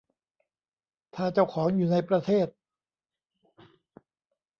[1.15, 2.47] ถ้าเจ้าของอยู่ในประเทศ